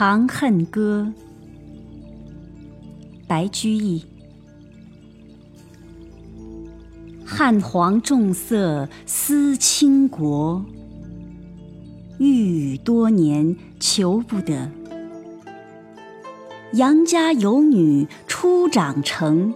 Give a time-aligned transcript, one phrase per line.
[0.00, 1.12] 长恨歌，
[3.28, 4.02] 白居易。
[7.22, 10.64] 汉皇重色思倾国，
[12.18, 14.70] 御宇多年求不得。
[16.72, 19.52] 杨家有女初长成，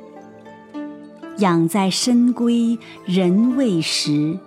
[1.38, 4.38] 养在深闺人未识。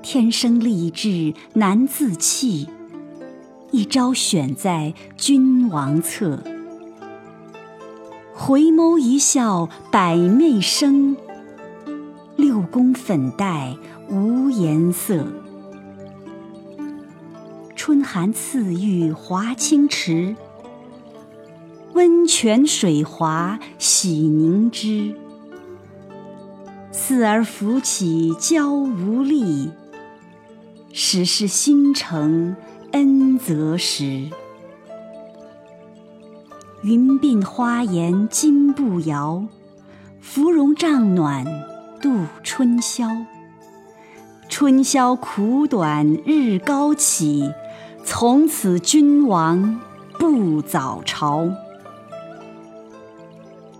[0.00, 2.66] 天生丽质难自弃。
[3.70, 6.42] 一朝选在君王侧，
[8.32, 11.14] 回眸一笑百媚生。
[12.36, 13.76] 六宫粉黛
[14.08, 15.26] 无颜色，
[17.76, 20.34] 春寒赐浴华清池，
[21.92, 25.14] 温泉水滑洗凝脂。
[26.90, 29.70] 思而浮起娇无力，
[30.90, 32.56] 始是新承。
[32.92, 34.30] 恩泽时，
[36.82, 39.44] 云鬓花颜金步摇，
[40.22, 41.44] 芙蓉帐暖
[42.00, 43.06] 度春宵。
[44.48, 47.52] 春宵苦短日高起，
[48.04, 49.78] 从此君王
[50.18, 51.50] 不早朝。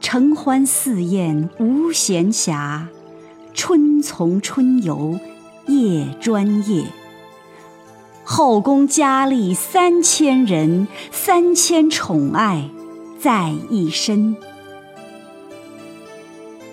[0.01, 2.87] 承欢侍宴无闲暇，
[3.55, 5.19] 春从春游
[5.67, 6.85] 夜专夜。
[8.31, 12.69] 后宫佳丽三千人，三千宠爱
[13.19, 14.37] 在一身。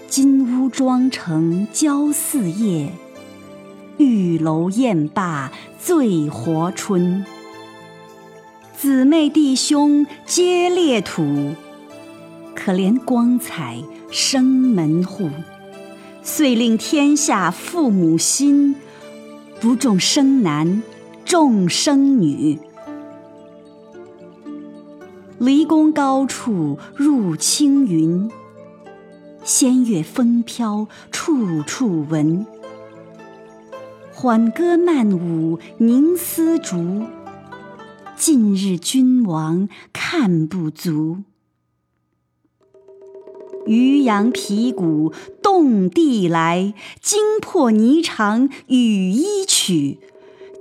[0.06, 2.92] 金屋妆成娇似夜，
[3.96, 7.26] 玉楼宴罢醉活春。
[8.78, 11.56] 姊妹弟兄皆列土，
[12.54, 13.82] 可怜光彩
[14.12, 15.30] 生门户。
[16.22, 18.76] 遂令天下父母心，
[19.62, 20.84] 不重生男。
[21.26, 22.60] 众生女，
[25.40, 28.30] 离宫高处入青云。
[29.44, 32.46] 仙乐风飘处处闻，
[34.14, 37.06] 缓歌慢舞凝丝竹。
[38.16, 41.18] 近日君王看不足，
[43.66, 45.12] 渔阳鼙鼓
[45.42, 50.00] 动地来，惊破霓裳羽衣曲。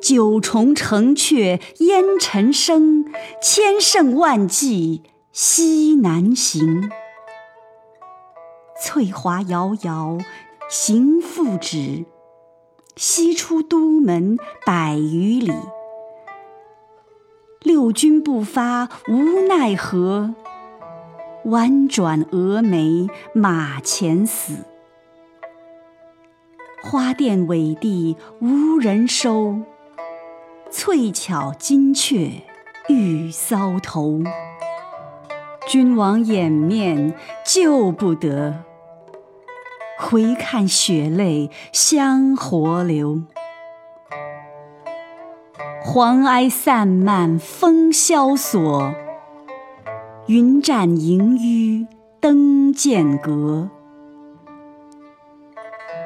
[0.04, 3.06] 九重城阙烟尘生，
[3.41, 6.91] 千乘万骑西南行。
[8.78, 10.19] 翠华遥遥
[10.69, 12.04] 行复止，
[12.97, 15.54] 西出都门百余里。
[17.62, 20.34] 六军不发无奈何，
[21.47, 24.66] 宛转蛾眉马前死。
[26.82, 29.60] 花钿委地无人收。
[30.76, 32.42] 翠巧金雀
[32.88, 34.20] 玉搔头，
[35.68, 37.14] 君王掩面
[37.44, 38.64] 救不得。
[39.96, 43.22] 回看血泪相和流，
[45.80, 48.92] 黄埃散漫风萧索，
[50.26, 51.86] 云栈萦纡
[52.20, 53.70] 登剑阁。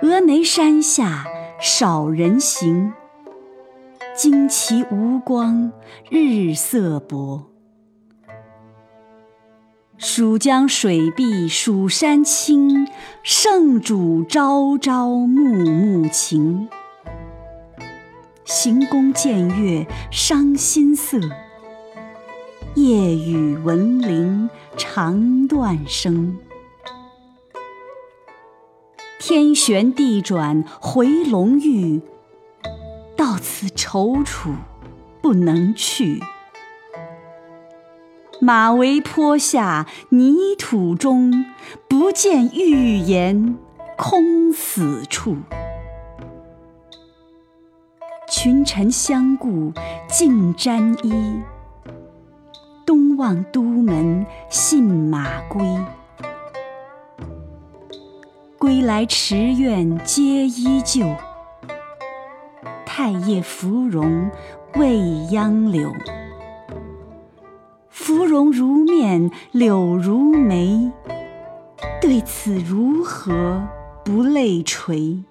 [0.02, 1.24] 峨眉山下
[1.58, 2.92] 少人行。
[4.18, 5.70] 旌旗无光
[6.10, 7.52] 日色薄，
[9.96, 12.88] 蜀江水碧蜀山青，
[13.22, 16.68] 圣主朝朝暮暮情。
[18.44, 21.20] 行宫见月伤心色，
[22.74, 26.36] 夜雨闻铃肠断声。
[29.20, 32.02] 天旋地转回龙驭。
[33.30, 34.54] 到此踌躇
[35.20, 36.18] 不能去，
[38.40, 41.44] 马嵬坡下泥土中，
[41.86, 43.58] 不见玉颜
[43.98, 45.36] 空死处。
[48.30, 49.74] 群臣相顾
[50.08, 51.42] 尽沾衣，
[52.86, 55.62] 东望都门信马归。
[58.58, 61.14] 归来池苑皆依旧。
[63.00, 64.28] 太液芙蓉
[64.74, 64.98] 未
[65.30, 65.92] 央柳，
[67.88, 70.90] 芙蓉如面柳如眉，
[72.02, 73.62] 对此如何
[74.04, 75.22] 不泪垂？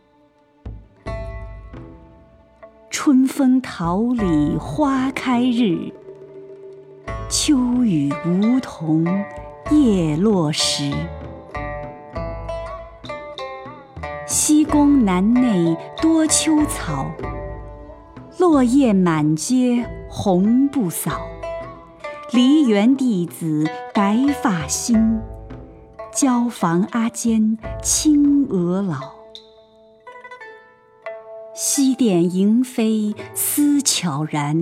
[2.89, 5.91] 春风桃李花开日，
[7.27, 9.05] 秋雨梧桐
[9.71, 10.89] 叶落时。
[14.25, 17.11] 西宫南内多秋草。
[18.39, 21.28] 落叶满阶红不扫，
[22.31, 25.19] 梨园弟子白发新，
[26.13, 28.98] 椒房阿监青娥老。
[31.56, 34.62] 西殿萤飞思悄然，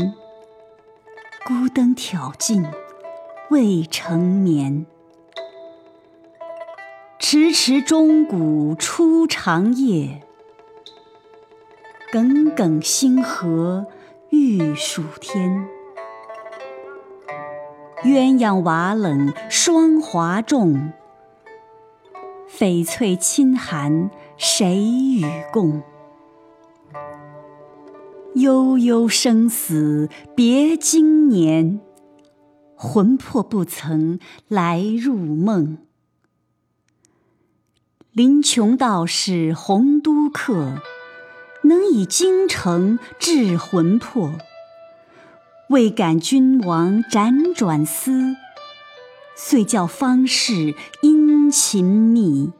[1.46, 2.66] 孤灯挑尽
[3.50, 4.86] 未成眠。
[7.20, 10.25] 迟迟钟鼓初长夜，
[12.16, 13.88] 耿耿星河
[14.30, 15.68] 欲曙天。
[18.06, 20.94] 鸳鸯瓦冷霜华重，
[22.50, 25.84] 翡翠衾寒谁与共？
[28.36, 31.82] 悠悠生死别经年，
[32.78, 35.80] 魂魄不曾来入梦。
[38.14, 40.82] 临邛道士红都客，
[41.66, 44.32] 能以京城治魂魄。
[45.70, 48.36] 未感君王辗转思，
[49.36, 52.52] 遂教方士殷勤觅。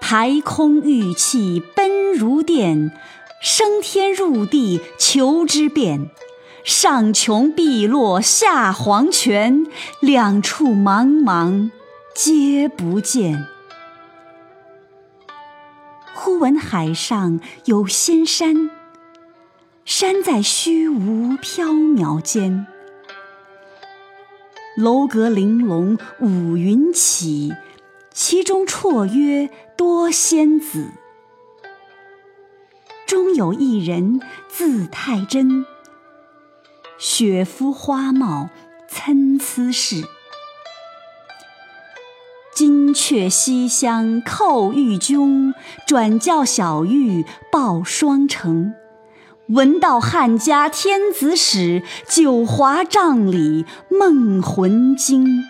[0.00, 2.92] 排空玉气奔如电，
[3.40, 6.10] 升天入地求之遍。
[6.64, 9.66] 上穷碧落下黄泉，
[10.00, 11.70] 两处茫茫
[12.14, 13.51] 皆不见。
[16.24, 18.70] 忽闻海上有仙山。
[19.84, 22.64] 山在虚无缥缈间，
[24.76, 27.52] 楼阁玲珑五云起，
[28.12, 30.92] 其中绰约多仙子。
[33.04, 35.66] 中有一人字太真，
[36.98, 38.48] 雪肤花貌
[38.88, 40.04] 参差是。
[42.64, 45.52] 金阙西厢叩玉钟，
[45.84, 48.72] 转教小玉报双成。
[49.48, 55.42] 闻道汉家天子使，九华帐里梦魂惊。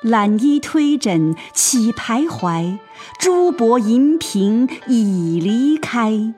[0.00, 2.78] 揽衣推枕起徘徊，
[3.18, 6.32] 珠箔银屏已离开。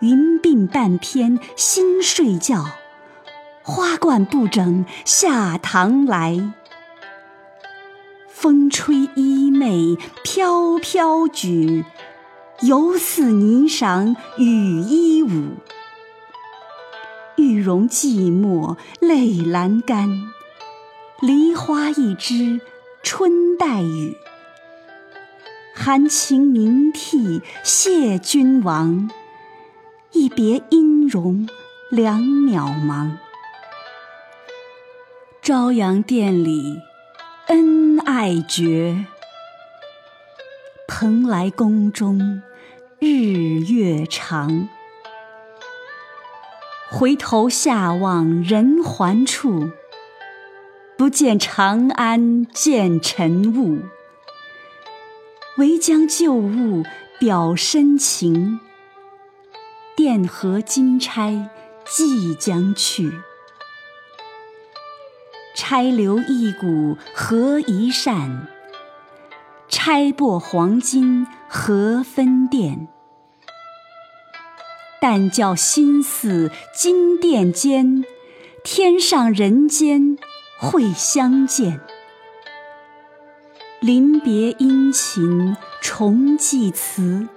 [0.00, 2.66] 云鬓半偏新睡觉，
[3.62, 6.52] 花冠不整下堂来。
[8.40, 11.84] 风吹衣袂飘飘举。
[12.62, 15.56] 犹似霓裳羽衣舞，
[17.36, 20.08] 玉容寂寞泪阑干。
[21.20, 22.62] 梨花一枝
[23.02, 24.16] 春带雨，
[25.74, 29.10] 含情凝涕谢君王。
[30.12, 31.46] 一别音容
[31.90, 33.10] 两渺茫。
[35.42, 36.78] 朝阳殿里
[38.22, 39.06] 爱绝，
[40.86, 42.42] 蓬莱宫中。
[42.98, 44.68] 日月长，
[46.90, 49.70] 回头下望人寰处，
[50.98, 53.78] 不见长安见尘雾，
[55.56, 56.84] 唯将旧物
[57.18, 58.60] 表深情。
[59.96, 61.48] 钿合金钗
[61.86, 63.10] 即将去，
[65.70, 68.48] 钗留一股合一扇。
[69.68, 72.88] 钗擘黄金何分店？
[75.00, 78.04] 但教心似金殿间，
[78.64, 80.18] 天上人间
[80.58, 81.80] 会相见。
[83.78, 87.28] 临别殷勤重寄词，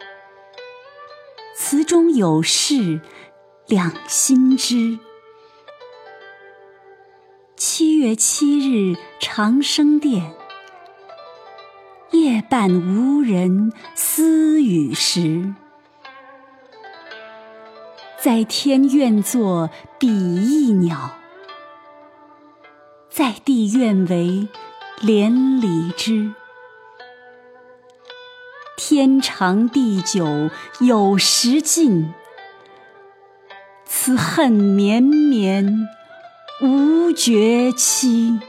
[1.56, 3.00] 词中有事
[3.68, 4.98] 两心知。
[7.65, 10.34] 七月七日长生殿。
[12.12, 15.53] 夜半无人私语时，
[18.20, 21.17] 在天愿作比翼鸟，
[23.10, 24.50] 在地愿为
[25.00, 26.34] 连理枝。
[28.75, 30.50] 天长地久
[30.82, 32.13] 有时尽，
[33.86, 35.88] 此恨绵绵
[36.62, 38.39] 无绝期。